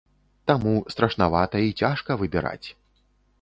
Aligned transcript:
Таму 0.51 0.71
страшнавата 0.93 1.61
і 1.67 1.77
цяжка 1.83 2.19
выбіраць. 2.23 2.67